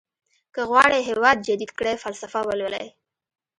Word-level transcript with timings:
که 0.53 0.61
غواړئ 0.69 1.01
هېواد 1.09 1.37
جديد 1.47 1.71
کړئ 1.77 1.95
فلسفه 2.03 2.39
ولولئ. 2.45 2.87